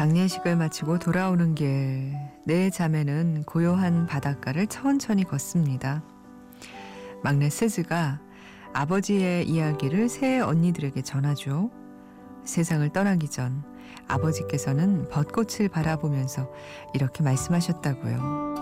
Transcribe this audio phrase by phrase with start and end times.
[0.00, 6.02] 장례식을 마치고 돌아오는 길, 내 자매는 고요한 바닷가를 천천히 걷습니다.
[7.22, 8.18] 막내 스즈가
[8.72, 11.70] 아버지의 이야기를 새 언니들에게 전하죠.
[12.46, 13.62] 세상을 떠나기 전
[14.08, 16.50] 아버지께서는 벚꽃을 바라보면서
[16.94, 18.54] 이렇게 말씀하셨다고요.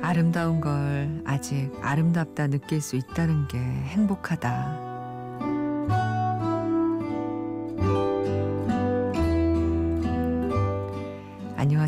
[0.00, 4.93] 아름다운 걸 아직 아름답다 느낄 수 있다는 게 행복하다.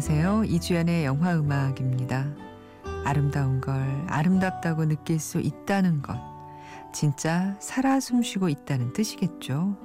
[0.09, 0.45] 안녕하세요.
[0.45, 2.33] 이주연의 영화 음악입니다.
[3.05, 3.75] 아름다운 걸
[4.07, 6.17] 아름답다고 느낄 수 있다는 것.
[6.93, 9.77] 진짜 살아 숨쉬고 있다는 뜻이겠죠.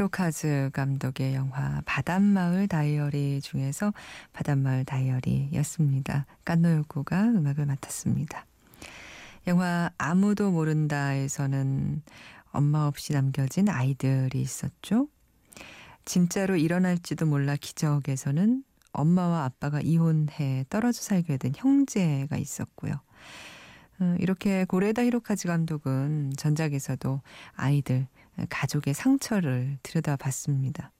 [0.00, 3.92] 히로카즈 감독의 영화 바닷마을 다이어리 중에서
[4.32, 6.24] 바닷마을 다이어리였습니다.
[6.46, 8.46] 깐노요코가 음악을 맡았습니다.
[9.46, 12.02] 영화 아무도 모른다에서는
[12.50, 15.08] 엄마 없이 남겨진 아이들이 있었죠.
[16.06, 22.94] 진짜로 일어날지도 몰라 기적에서는 엄마와 아빠가 이혼해 떨어져 살게 된 형제가 있었고요.
[24.00, 27.20] 어, 이렇게 고레다 히로카즈 감독은 전작에서도
[27.52, 28.06] 아이들
[28.48, 30.92] 가족의 상처를 들여다봤습니다.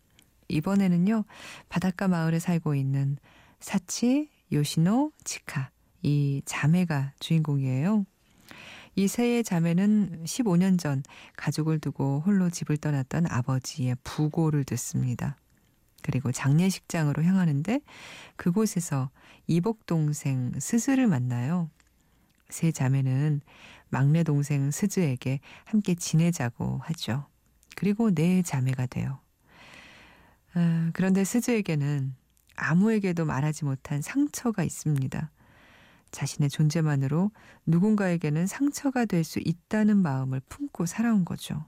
[0.49, 1.25] 이번에는요,
[1.69, 3.17] 바닷가 마을에 살고 있는
[3.61, 5.71] 사치, 요시노, 치카,
[6.03, 8.05] 이 자매가 주인공이에요.
[8.97, 11.03] 이 세의 자매는 15년 전
[11.37, 15.37] 가족을 두고 홀로 집을 떠났던 아버지의 부고를 듣습니다.
[16.03, 17.81] 그리고 장례식장으로 향하는데
[18.37, 19.11] 그곳에서
[19.47, 21.71] 이복 동생 스즈를 만나요.
[22.49, 23.43] 세 자매는
[23.91, 27.27] 막내 동생 스즈에게 함께 지내자고 하죠.
[27.77, 29.21] 그리고 내 자매가 돼요.
[30.55, 32.15] 아, 그런데 스즈에게는
[32.57, 35.31] 아무에게도 말하지 못한 상처가 있습니다.
[36.11, 37.31] 자신의 존재만으로
[37.67, 41.65] 누군가에게는 상처가 될 수 있다는 마음을 품고 살아온 거죠.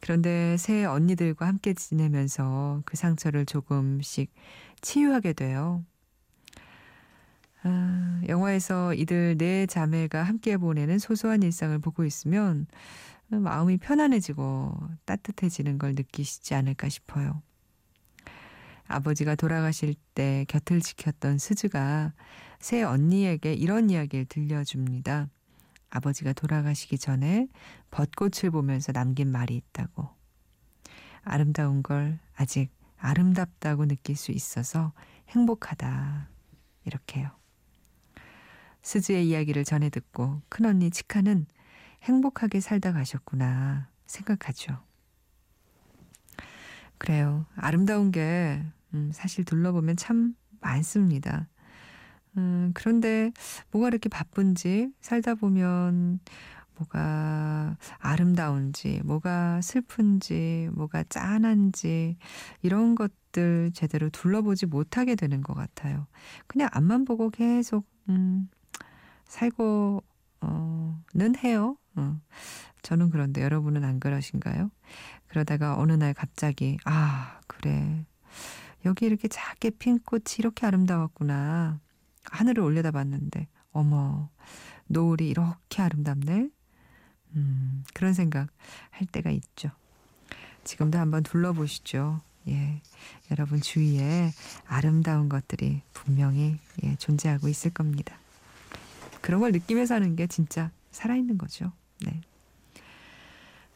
[0.00, 4.32] 그런데 새 언니들과 함께 지내면서 그 상처를 조금씩
[4.80, 5.84] 치유하게 돼요.
[7.62, 12.66] 아, 영화에서 이들 네 자매가 함께 보내는 소소한 일상을 보고 있으면
[13.30, 17.42] 마음이 편안해지고 따뜻해지는 걸 느끼시지 않을까 싶어요.
[18.86, 22.12] 아버지가 돌아가실 때 곁을 지켰던 스즈가
[22.58, 25.28] 새 언니에게 이런 이야기를 들려줍니다.
[25.90, 27.48] 아버지가 돌아가시기 전에
[27.90, 30.08] 벚꽃을 보면서 남긴 말이 있다고.
[31.22, 34.92] 아름다운 걸 아직 아름답다고 느낄 수 있어서
[35.28, 36.28] 행복하다.
[36.84, 37.30] 이렇게요.
[38.82, 41.46] 스즈의 이야기를 전해 듣고 큰언니 치카는
[42.02, 44.78] 행복하게 살다 가셨구나 생각하죠.
[46.98, 47.46] 그래요.
[47.56, 48.62] 아름다운 게
[48.94, 51.48] 음, 사실 둘러보면 참 많습니다.
[52.36, 53.32] 음, 그런데
[53.70, 56.20] 뭐가 이렇게 바쁜지 살다 보면
[56.80, 62.16] 뭐가 아름다운지, 뭐가 슬픈지, 뭐가 짠한지,
[62.62, 66.06] 이런 것들 제대로 둘러보지 못하게 되는 것 같아요.
[66.46, 68.48] 그냥 앞만 보고 계속, 음,
[69.26, 70.02] 살고,
[70.40, 71.76] 어, 는 해요.
[72.00, 72.20] 어.
[72.82, 74.70] 저는 그런데 여러분은 안 그러신가요?
[75.28, 78.04] 그러다가 어느 날 갑자기, 아, 그래.
[78.84, 81.80] 여기 이렇게 작게 핀 꽃이 이렇게 아름다웠구나.
[82.24, 84.30] 하늘을 올려다 봤는데, 어머,
[84.86, 86.50] 노을이 이렇게 아름답네?
[87.36, 88.48] 음, 그런 생각
[88.90, 89.70] 할 때가 있죠.
[90.64, 92.20] 지금도 한번 둘러보시죠.
[92.48, 92.82] 예.
[93.30, 94.32] 여러분 주위에
[94.66, 98.16] 아름다운 것들이 분명히 예, 존재하고 있을 겁니다.
[99.20, 101.72] 그런 걸 느끼면서 하는 게 진짜 살아있는 거죠.
[102.04, 102.20] 네.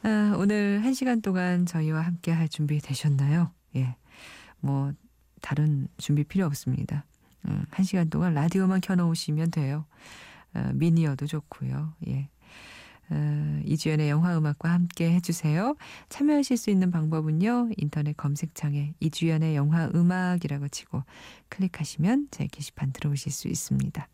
[0.02, 3.50] 아, 오늘 한 시간 동안 저희와 함께 할 준비 되셨나요?
[3.76, 3.96] 예.
[4.60, 4.92] 뭐,
[5.40, 7.04] 다른 준비 필요 없습니다.
[7.46, 9.86] 음, 한 시간 동안 라디오만 켜놓으시면 돼요.
[10.54, 11.94] 어, 미니어도 좋고요.
[12.08, 12.28] 예.
[13.10, 15.76] 어, 이주연의 영화음악과 함께 해주세요.
[16.08, 17.70] 참여하실 수 있는 방법은요.
[17.76, 21.02] 인터넷 검색창에 이주연의 영화음악이라고 치고
[21.50, 24.08] 클릭하시면 제 게시판 들어오실 수 있습니다.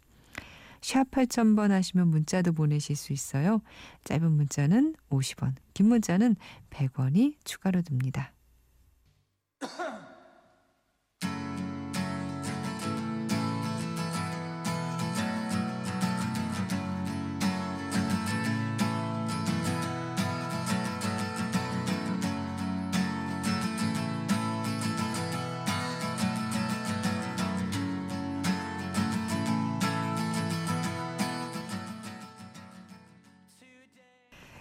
[0.80, 3.62] 샵 8000번 하시면 문자도 보내실 수 있어요.
[4.04, 6.36] 짧은 문자는 50원, 긴 문자는
[6.70, 8.32] 100원이 추가로 듭니다.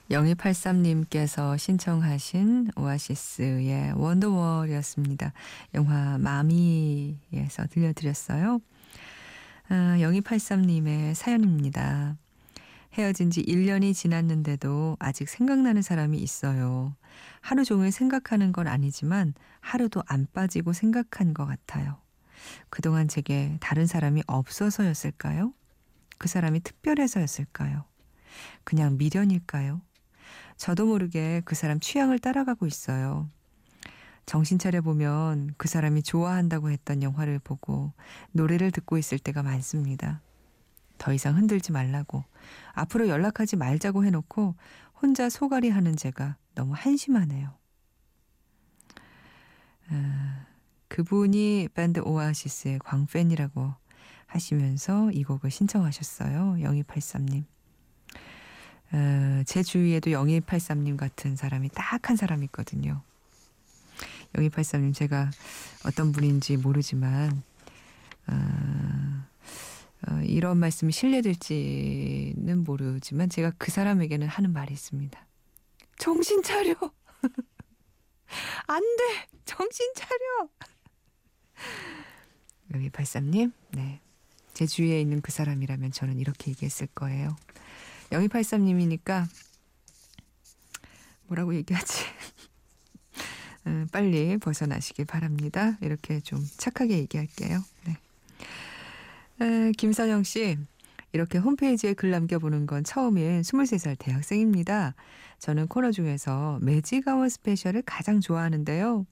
[0.09, 5.33] 0283님께서 신청하신 오아시스의 원더월이었습니다.
[5.75, 8.59] 영화 마미에서 들려드렸어요.
[9.69, 12.17] 아, 0283님의 사연입니다.
[12.93, 16.95] 헤어진 지 1년이 지났는데도 아직 생각나는 사람이 있어요.
[17.39, 21.97] 하루 종일 생각하는 건 아니지만 하루도 안 빠지고 생각한 것 같아요.
[22.69, 25.53] 그동안 제게 다른 사람이 없어서였을까요?
[26.17, 27.85] 그 사람이 특별해서였을까요?
[28.63, 29.81] 그냥 미련일까요?
[30.59, 33.29] 저도 모르게 그 사람 취향을 따라가고 있어요.
[34.25, 37.93] 정신 차려 보면 그 사람이 좋아한다고 했던 영화를 보고
[38.33, 40.21] 노래를 듣고 있을 때가 많습니다.
[40.97, 42.25] 더 이상 흔들지 말라고
[42.73, 44.55] 앞으로 연락하지 말자고 해놓고
[45.01, 47.57] 혼자 소갈이 하는 제가 너무 한심하네요.
[49.91, 50.45] 아,
[50.89, 53.73] 그분이 밴드 오아시스의 광팬이라고
[54.25, 56.57] 하시면서 이 곡을 신청하셨어요.
[56.59, 57.45] 0283님.
[58.91, 63.01] 어, 제 주위에도 0283님 같은 사람이 딱 한 사람 있거든요.
[64.33, 65.29] 0283님 제가
[65.85, 67.43] 어떤 분인지 모르지만
[68.27, 68.33] 어,
[70.07, 75.19] 어, 이런 말씀이 실례될지는 모르지만 제가 그 사람에게는 하는 말이 있습니다.
[75.97, 76.73] 정신 차려.
[78.67, 79.27] 안 돼.
[79.45, 80.49] 정신 차려.
[82.75, 83.99] 여기 83님, 네.
[84.53, 87.35] 제 주위에 있는 그 사람이라면 저는 이렇게 얘기했을 거예요.
[88.11, 89.25] 0283님이니까
[91.27, 92.03] 뭐라고 얘기하지?
[93.67, 95.77] 음, 빨리 벗어나시길 바랍니다.
[95.81, 97.63] 이렇게 좀 착하게 얘기할게요.
[97.85, 97.97] 네.
[99.41, 100.57] 에, 김선영 씨,
[101.11, 104.95] 이렇게 홈페이지에 글 남겨보는 건 처음인 23살 대학생입니다.
[105.39, 109.05] 저는 코너 중에서 매직아워 스페셜을 가장 좋아하는데요.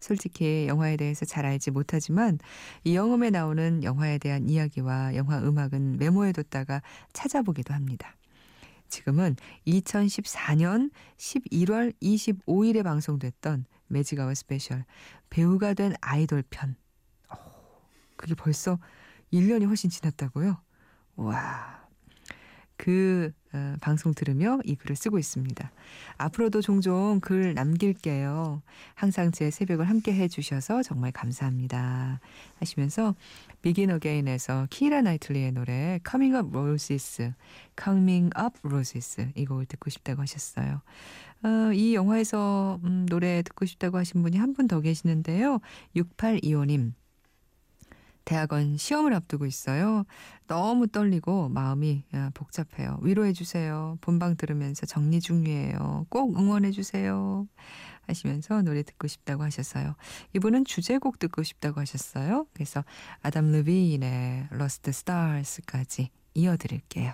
[0.00, 2.38] 솔직히 영화에 대해서 잘 알지 못하지만
[2.84, 6.82] 이 영음에 나오는 영화에 대한 이야기와 영화 음악은 메모해뒀다가
[7.12, 8.16] 찾아보기도 합니다.
[8.92, 9.36] 지금은
[9.66, 14.84] 2014년 11월 25일에 방송됐던 매직아워 스페셜
[15.30, 16.76] 배우가 된 아이돌 편.
[17.30, 17.36] 오,
[18.16, 18.78] 그게 벌써
[19.32, 20.60] 1년이 훨씬 지났다고요?
[21.16, 21.88] 와.
[22.76, 25.70] 그 어, 방송 들으며 이 글을 쓰고 있습니다.
[26.18, 28.62] 앞으로도 종종 글 남길게요.
[28.94, 32.20] 항상 제 새벽을 함께 해주셔서 정말 감사합니다.
[32.60, 33.14] 하시면서
[33.60, 37.32] 비긴 어게인에서 키라 나이틀리의 노래 Coming Up Roses,
[37.82, 40.80] Coming Up Roses 이 곡을 듣고 싶다고 하셨어요.
[41.44, 45.60] 어, 이 영화에서 음, 노래 듣고 싶다고 하신 분이 한 분 더 계시는데요.
[45.96, 46.92] 6825님.
[48.24, 50.04] 대학원 시험을 앞두고 있어요.
[50.46, 52.98] 너무 떨리고 마음이 복잡해요.
[53.02, 53.98] 위로해 주세요.
[54.00, 56.06] 본방 들으면서 정리 중이에요.
[56.08, 57.46] 꼭 응원해 주세요.
[58.06, 59.94] 하시면서 노래 듣고 싶다고 하셨어요.
[60.34, 62.46] 이분은 주제곡 듣고 싶다고 하셨어요.
[62.52, 62.84] 그래서
[63.22, 67.12] 아담 르바인의 Lost Stars까지 이어드릴게요.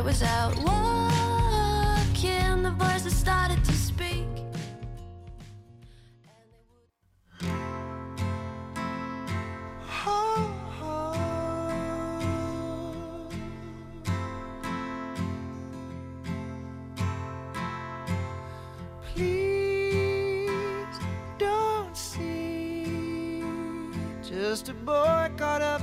[0.00, 4.24] I was out walking, the voices started to speak.
[19.12, 20.48] Please
[21.36, 23.84] don't see
[24.22, 25.82] just a boy caught up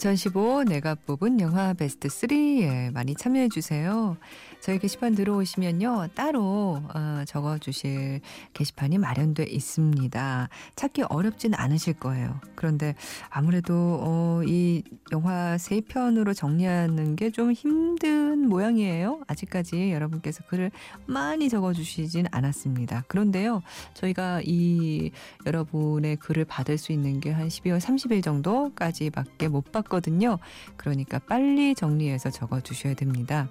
[0.00, 4.16] 2015 내가 뽑은 영화 베스트 3에 많이 참여해 주세요.
[4.62, 6.08] 저희 게시판 들어오시면요.
[6.14, 8.20] 따로 어, 적어 주실
[8.54, 10.48] 게시판이 마련돼 있습니다.
[10.74, 12.40] 찾기 어렵진 않으실 거예요.
[12.54, 12.94] 그런데
[13.28, 19.20] 아무래도 어, 이 영화 세 편으로 정리하는 게 좀 힘든 모양이에요.
[19.28, 20.70] 아직까지 여러분께서 글을
[21.06, 23.04] 많이 적어 주시진 않았습니다.
[23.06, 23.62] 그런데요.
[23.94, 25.10] 저희가 이
[25.46, 30.38] 여러분의 글을 받을 수 있는 게 한 12월 30일 정도까지밖에 못 받 거든요.
[30.78, 33.50] 그러니까 빨리 정리해서 적어 주셔야 됩니다.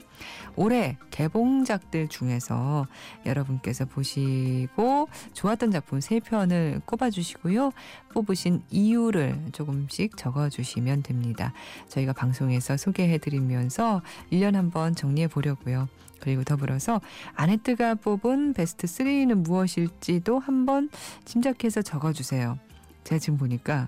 [0.56, 2.88] 올해 개봉작들 중에서
[3.28, 7.72] 여러분께서 보시고 좋았던 작품 3편을 꼽아 주시고요.
[8.14, 11.54] 뽑으신 이유를 조금씩 적어 주시면 됩니다.
[11.90, 15.88] 저희가 방송에서 소개해 드리면서 1년 한번 정리해 보려고요.
[16.20, 17.00] 그리고 더불어서
[17.36, 20.90] 아네트가 뽑은 베스트 3는 무엇일지도 한번
[21.26, 22.58] 짐작해서 적어주세요.
[23.04, 23.88] 제가 지금 보니까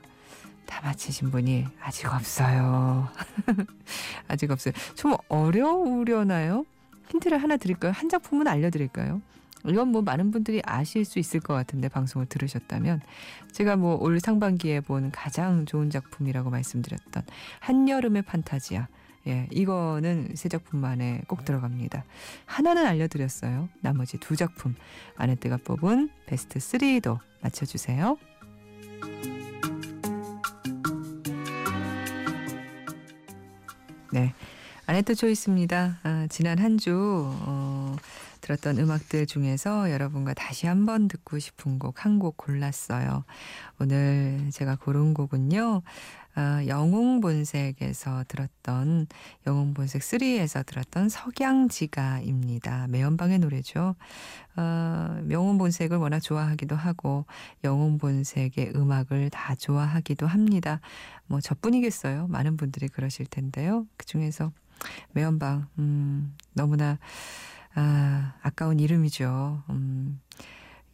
[0.66, 3.10] 다 마치신 분이 아직 없어요.
[4.28, 4.74] 아직 없어요.
[4.96, 6.66] 좀 어려우려나요?
[7.10, 7.92] 힌트를 하나 드릴까요?
[7.92, 9.22] 한 작품은 알려드릴까요?
[9.68, 13.02] 이건 뭐 많은 분들이 아실 수 있을 것 같은데 방송을 들으셨다면
[13.52, 17.24] 제가 뭐 올 상반기에 본 가장 좋은 작품이라고 말씀드렸던
[17.60, 18.88] 한여름의 판타지야.
[19.28, 22.06] 예, 이거는 세 작품 만에 꼭 들어갑니다.
[22.46, 23.70] 하나는 알려드렸어요.
[23.82, 24.74] 나머지 두 작품
[25.16, 28.18] 아내때가 뽑은 베스트 3도 맞춰주세요.
[34.12, 34.34] 네.
[34.88, 36.00] 아네트 초이스입니다.
[36.04, 37.96] 아, 지난 한 주, 어,
[38.52, 43.24] 들었던 음악들 중에서 여러분과 다시 한번 듣고 싶은 곡 한 곡 골랐어요.
[43.80, 45.82] 오늘 제가 고른 곡은요.
[46.36, 49.08] 어, 영웅본색에서 들었던
[49.48, 52.88] 영웅본색 3에서 들었던 석양지가입니다.
[52.90, 53.96] 매연방의 노래죠.
[54.58, 57.26] 어, 영웅본색을 워낙 좋아하기도 하고
[57.64, 60.82] 영웅본색의 음악을 다 좋아하기도 합니다.
[61.28, 62.28] 뭐 저뿐이겠어요.
[62.28, 63.86] 많은 분들이 그러실 텐데요.
[63.96, 64.52] 그 중에서
[65.14, 66.98] 매연방 음, 너무나
[67.76, 69.64] 아, 아까운 이름이죠.
[69.70, 70.20] 음,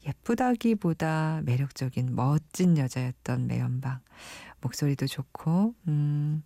[0.06, 4.00] 예쁘다기보다 매력적인 멋진 여자였던 매연방.
[4.62, 6.42] 목소리도 좋고, 음,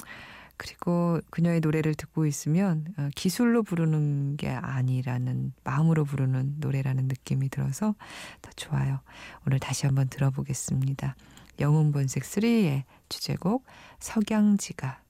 [0.61, 7.95] 그리고 그녀의 노래를 듣고 있으면 어, 기술로 부르는 게 아니라는 마음으로 부르는 노래라는 느낌이 들어서
[8.43, 8.99] 더 좋아요.
[9.47, 11.15] 오늘 다시 한번 들어보겠습니다.
[11.59, 13.65] 영웅본색 3의 주제곡
[13.99, 15.00] 석양지가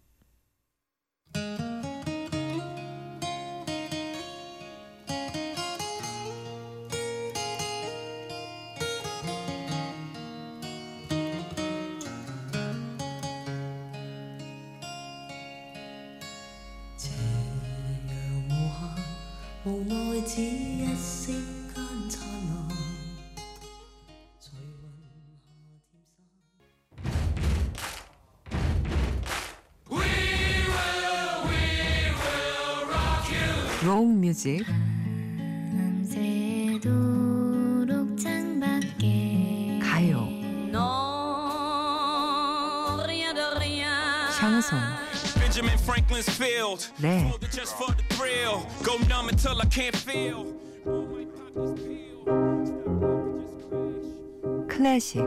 [34.43, 34.65] 록 뮤직
[39.79, 40.27] 가요
[44.31, 44.79] 샹송
[45.39, 46.89] Benjamin Franklin's field.
[46.97, 47.31] 네.
[47.51, 48.65] Just for the thrill.
[48.83, 50.45] Go numb until I can't feel.
[54.67, 55.21] 클래식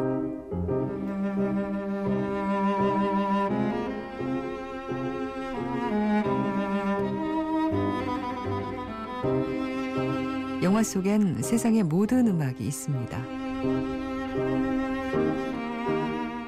[10.75, 13.17] 영화 속엔 세상의 모든 음악이 있습니다.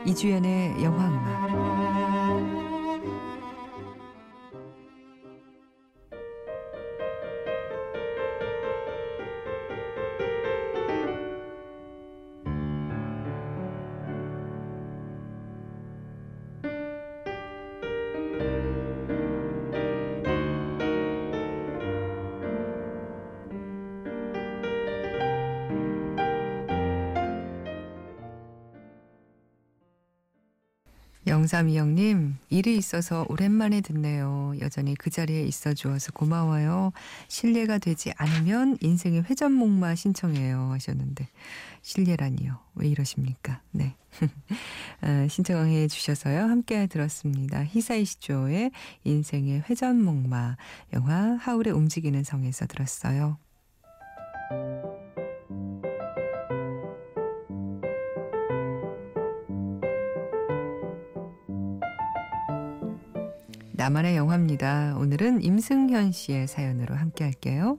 [0.04, 1.85] 이주연의 영화 음악
[31.46, 34.54] 영삼이형님, 일이 있어서 오랜만에 듣네요.
[34.60, 36.92] 여전히 그 자리에 있어 주어서 고마워요.
[37.28, 40.72] 실례가 되지 않으면 인생의 회전목마 신청해요.
[40.72, 41.28] 하셨는데,
[41.82, 42.58] 실례라니요.
[42.74, 43.62] 왜 이러십니까?
[43.70, 43.94] 네.
[45.02, 46.40] 아, 신청해 주셔서요.
[46.40, 47.64] 함께 들었습니다.
[47.64, 48.72] 히사이시조의
[49.04, 50.56] 인생의 회전목마.
[50.94, 53.38] 영화 하울의 움직이는 성에서 들었어요.
[63.76, 64.96] 나만의 영화입니다.
[64.96, 67.78] 오늘은 임승현 씨의 사연으로 함께 할게요.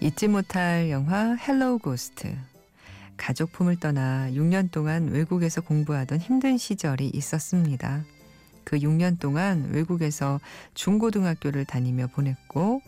[0.00, 2.36] 잊지 못할 영화 헬로우 고스트.
[3.16, 8.04] 가족 품을 떠나 6년 동안 외국에서 공부하던 힘든 시절이 있었습니다.
[8.62, 10.40] 그 6년 동안 외국에서
[10.74, 12.80] 중고등학교를 다니며 보냈고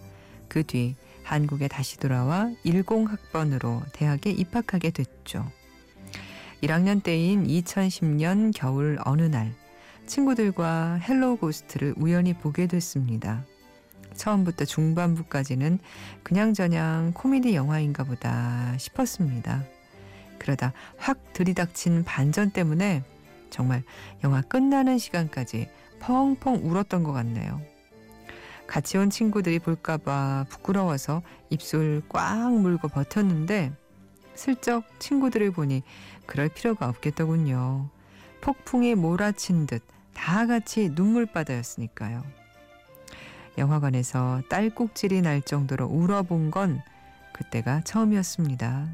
[0.49, 0.94] 그 뒤
[1.25, 5.50] 한국에 다시 돌아와 10학번으로 대학에 입학하게 됐죠.
[6.62, 9.52] 1학년 때인 2010년 겨울 어느 날
[10.07, 13.45] 친구들과 헬로우 고스트를 우연히 보게 됐습니다.
[14.14, 15.79] 처음부터 중반부까지는
[16.23, 19.64] 그냥저냥 코미디 영화인가 보다 싶었습니다.
[20.38, 23.05] 그러다 확 들이닥친 반전 때문에
[23.50, 23.83] 정말
[24.25, 25.69] 영화 끝나는 시간까지
[26.00, 27.61] 펑펑 울었던 것 같네요.
[28.67, 33.73] 같이 온 친구들이 볼까봐 부끄러워서 입술 꽉 물고 버텼는데
[34.40, 35.82] 슬쩍 친구들을 보니
[36.26, 37.88] 그럴 필요가 없겠더군요.
[38.40, 39.82] 폭풍이 몰아친 듯
[40.20, 42.23] 다 같이 눈물바다였으니까요.
[43.56, 46.82] 영화관에서 딸꾹질이 날 정도로 울어본 건
[47.32, 48.88] 그때가 처음이었습니다.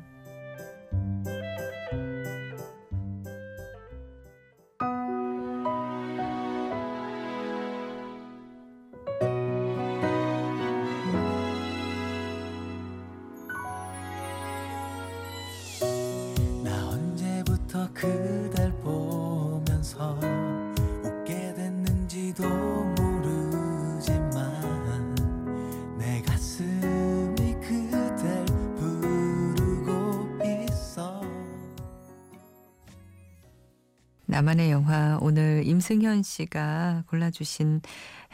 [34.28, 37.80] 나만의 영화 오늘 임승현 씨가 골라주신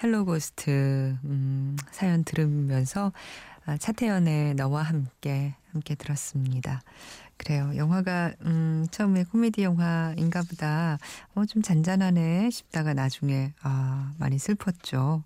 [0.03, 3.13] 헬로 고스트 음, 사연 들으면서
[3.67, 6.83] 아, 차태현의 너와 함께 함께 들었습니다.
[7.37, 7.73] 그래요.
[7.77, 10.99] 영화가 음, 처음에 코미디 영화인가 보다
[11.35, 15.25] 어, 좀 잔잔하네 싶다가 나중에 아, 많이 슬펐죠.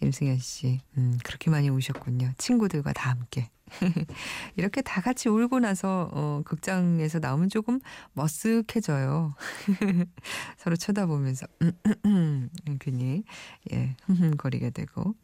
[0.00, 0.80] 임승현 씨.
[0.96, 2.30] 음, 그렇게 많이 우셨군요.
[2.38, 3.50] 친구들과 다 함께.
[4.56, 7.80] 이렇게 다 같이 울고 나서 어, 극장에서 나오면 조금
[8.16, 9.34] 머쓱해져요.
[10.56, 13.24] 서로 쳐다보면서 음, 음, 음, 괜히
[13.72, 13.96] 예,
[14.38, 15.14] 거리게 되고.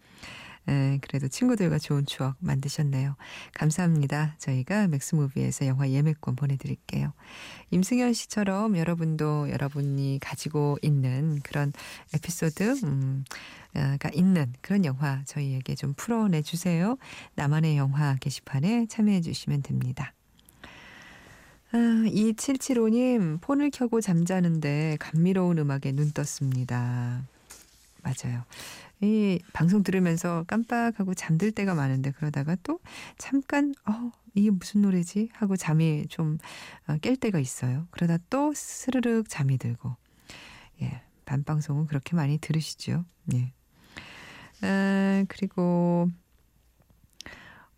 [0.69, 3.17] 에, 그래도 친구들과 좋은 추억 만드셨네요.
[3.55, 4.37] 감사합니다.
[4.39, 7.13] 저희가 맥스무비에서 영화 예매권 보내드릴게요.
[7.71, 11.73] 임승현 씨처럼 여러분도 여러분이 가지고 있는 그런
[12.15, 13.25] 에피소드, 음,
[13.75, 16.97] 가 있는 그런 영화 저희에게 좀 풀어내 주세요.
[17.35, 20.13] 나만의 영화 게시판에 참여해 주시면 됩니다.
[21.73, 27.25] 아, 2775님, 폰을 켜고 잠자는데 감미로운 음악에 눈 떴습니다.
[28.05, 28.45] 맞아요.
[29.01, 32.81] 이 방송 들으면서 깜빡하고 잠들 때가 많은데 그러다가 또
[33.19, 36.39] 잠깐 어 이게 무슨 노래지 하고 잠이 좀깰
[37.13, 37.87] 어, 때가 있어요.
[37.91, 39.97] 그러다 또 스르륵 잠이 들고
[40.83, 43.05] 예 밤방송은 그렇게 많이 들으시죠.
[43.35, 43.53] 예.
[44.63, 46.09] 아, 그리고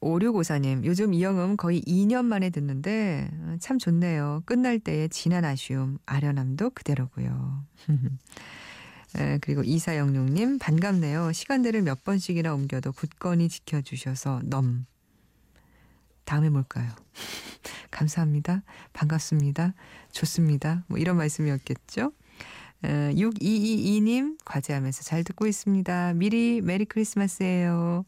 [0.01, 4.43] 5654님, 요즘 이영음 거의 2년 만에 듣는데 어, 참 좋네요.
[4.45, 7.65] 끝날 때의 진한 아쉬움, 아련함도 그대로고요.
[9.19, 11.33] 에, 그리고 2406님, 반갑네요.
[11.33, 14.87] 시간대를 몇 번씩이나 옮겨도 굳건히 지켜주셔서 넘.
[16.25, 16.91] 다음에 뭘까요?
[17.91, 18.63] 감사합니다.
[18.93, 19.75] 반갑습니다.
[20.13, 20.85] 좋습니다.
[20.89, 22.13] 뭐 이런 말씀이었겠죠?
[22.83, 26.13] 6222님, 과제하면서 잘 듣고 있습니다.
[26.15, 28.05] 미리 메리 크리스마스예요.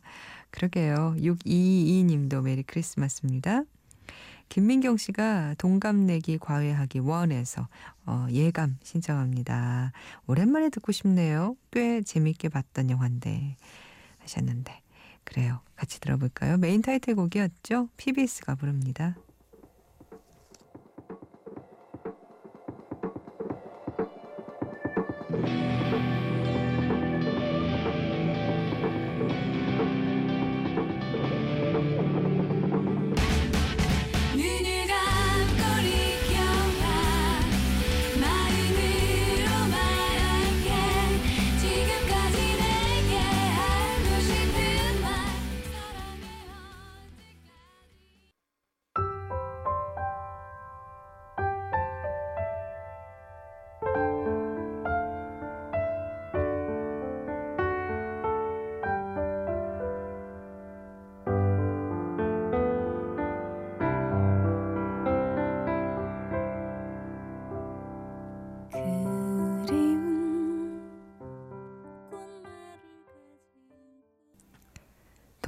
[0.50, 1.16] 그러게요.
[1.18, 3.64] 6222님도 메리 크리스마스입니다.
[4.48, 7.68] 김민경 씨가 동갑내기 과외하기 원에서
[8.06, 9.92] 어, 예감 신청합니다.
[10.26, 11.56] 오랜만에 듣고 싶네요.
[11.70, 13.56] 꽤 재밌게 봤던 영화인데
[14.18, 14.80] 하셨는데
[15.24, 15.60] 그래요.
[15.76, 16.56] 같이 들어볼까요?
[16.56, 17.88] 메인 타이틀곡이었죠.
[17.96, 19.16] PBS가 부릅니다.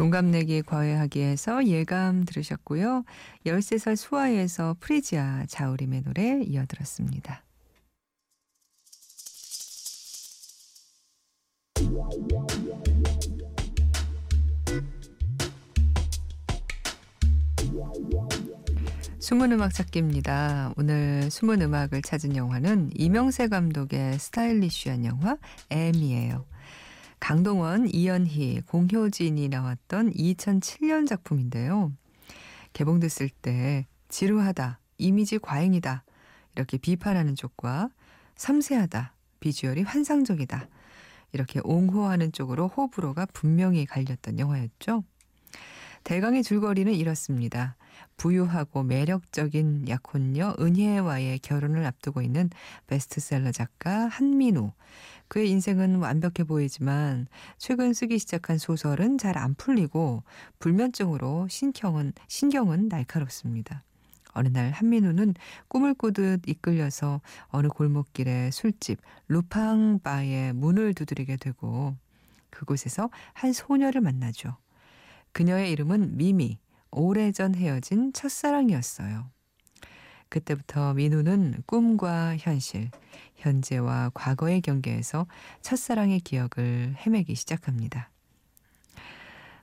[0.01, 3.05] 동갑내기 과외하기에서 예감 들으셨고요.
[3.45, 7.45] 13살 수아에서 프리지아 자우림의 노래 이어들었습니다.
[19.19, 20.73] 숨은 음악 찾기입니다.
[20.79, 25.37] 오늘 숨은 음악을 찾은 영화는 이명세 감독의 스타일리쉬한 영화
[25.69, 26.47] M이에요.
[27.21, 31.93] 강동원, 이연희, 공효진이 나왔던 2007년 작품인데요.
[32.73, 36.03] 개봉됐을 때 지루하다, 이미지 과잉이다
[36.57, 37.91] 이렇게 비판하는 쪽과
[38.37, 40.69] 섬세하다, 비주얼이 환상적이다
[41.33, 45.05] 이렇게 옹호하는 쪽으로 호불호가 분명히 갈렸던 영화였죠.
[46.05, 47.77] 대강의 줄거리는 이렇습니다.
[48.17, 52.51] 부유하고 매력적인 약혼녀 은혜와의 결혼을 앞두고 있는
[52.87, 54.73] 베스트셀러 작가 한민우.
[55.29, 60.25] 그의 인생은 완벽해 보이지만 최근 쓰기 시작한 소설은 잘 안 풀리고
[60.59, 63.85] 불면증으로 신경은 신경은 날카롭습니다.
[64.33, 65.35] 어느 날 한민우는
[65.69, 71.97] 꿈을 꾸듯 이끌려서 어느 골목길의 술집 루팡바의 문을 두드리게 되고
[72.51, 74.57] 그곳에서 한 소녀를 만나죠.
[75.33, 76.59] 그녀의 이름은 미미.
[76.91, 79.31] 오래전 헤어진 첫사랑이었어요.
[80.29, 82.91] 그때부터 민우는 꿈과 현실,
[83.37, 85.27] 현재와 과거의 경계에서
[85.61, 88.11] 첫사랑의 기억을 헤매기 시작합니다.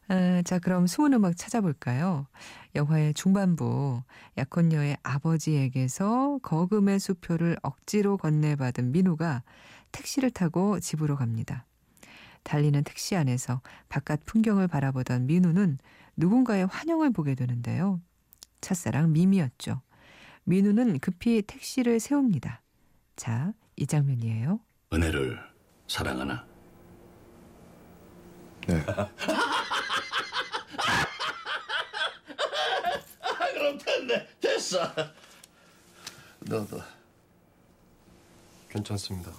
[0.09, 2.27] 아, 자, 그럼 숨은 음악 찾아볼까요?
[2.75, 4.03] 영화의 중반부
[4.37, 9.43] 약혼녀의 아버지에게서 거금의 수표를 억지로 건네받은 민우가
[9.91, 11.65] 택시를 타고 집으로 갑니다.
[12.43, 15.77] 달리는 택시 안에서 바깥 풍경을 바라보던 민우는
[16.17, 18.01] 누군가의 환영을 보게 되는데요.
[18.59, 19.81] 첫사랑 미미였죠.
[20.43, 22.61] 민우는 급히 택시를 세웁니다.
[23.15, 24.59] 자, 이 장면이에요.
[24.91, 25.39] 은혜를
[25.87, 26.45] 사랑하나?
[28.67, 28.83] 네.
[33.53, 34.27] 그럼 됐네.
[34.39, 34.91] 됐어.
[36.39, 36.81] 너도
[38.69, 39.31] 괜찮습니다.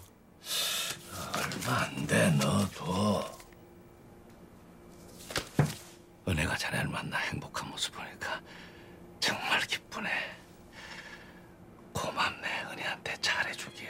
[1.35, 3.38] 얼마 안 돼, 너도.
[6.29, 8.43] 은혜가 자네를 만나 행복한 모습 보니까
[9.19, 10.11] 정말 기쁘네.
[11.95, 13.89] 고맙네, 은혜한테 잘해주기에.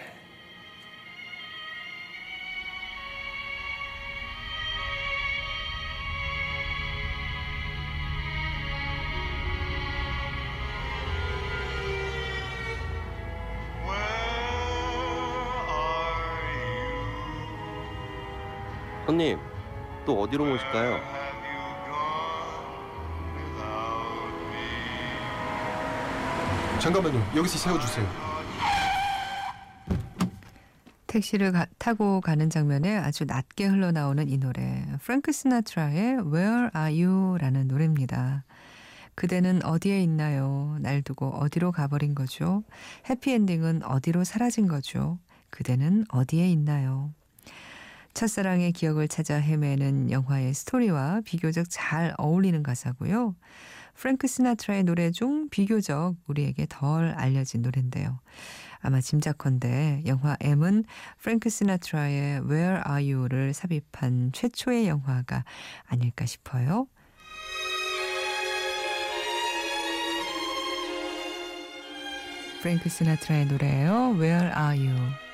[19.07, 19.41] 손님,
[20.07, 21.18] 또 어디로 모실까요?
[26.81, 27.19] 잠깐만요.
[27.37, 28.29] 여기서 세워주세요.
[31.07, 34.85] 택시를 가- 타고 가는 장면에 아주 낮게 흘러나오는 이 노래.
[35.03, 38.45] 프랭크 시나트라의 Where Are You라는 노래입니다.
[39.15, 40.77] 그대는 어디에 있나요?
[40.81, 42.63] 날 두고 어디로 가버린 거죠?
[43.09, 45.19] 해피엔딩은 어디로 사라진 거죠?
[45.51, 47.13] 그대는 어디에 있나요?
[48.15, 53.35] 첫사랑의 기억을 찾아 헤매는 영화의 스토리와 비교적 잘 어울리는 가사고요.
[53.99, 58.21] 프랭크 시나트라의 노래 중 비교적 우리에게 덜 알려진 노래인데요.
[58.79, 60.85] 아마 짐작컨대 영화 M은
[61.19, 65.45] 프랭크 시나트라의 Where Are You를 삽입한 최초의 영화가
[65.89, 66.87] 아닐까 싶어요.
[72.63, 74.15] 프랭크 시나트라의 노래예요.
[74.17, 75.28] Where Are You?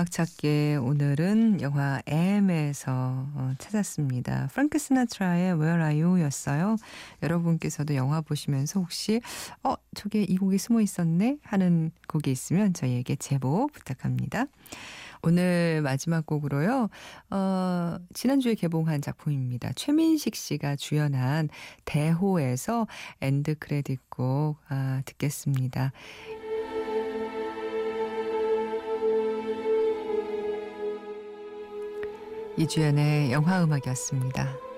[0.00, 2.90] 음악 찾기 오늘은 영화 M에서
[3.34, 4.48] 어, 찾았습니다.
[4.50, 6.76] 프랭크 시나트라의 Where Are You였어요.
[7.22, 9.20] 여러분께서도 영화 보시면서 혹시
[9.62, 14.46] 어 저게 이 곡이 숨어 있었네 하는 곡이 있으면 저희에게 제보 부탁합니다.
[15.20, 16.88] 오늘 마지막 곡으로요.
[17.28, 19.72] 어, 지난주에 개봉한 작품입니다.
[19.74, 21.50] 최민식 씨가 주연한
[21.84, 22.86] 대호에서
[23.20, 25.92] end credit 곡 아, 듣겠습니다.
[32.60, 34.69] 이주연의 영화 음악이었습니다.